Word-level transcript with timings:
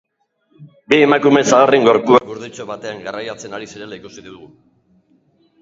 Bi 0.93 0.97
emakume 1.07 1.43
zaharren 1.49 1.85
gorpuak 1.89 2.25
gurditxo 2.31 2.67
batean 2.71 3.05
garraiatzen 3.09 3.57
ari 3.59 3.73
zirela 3.75 4.01
ikusi 4.03 4.27
dugu. 4.31 4.51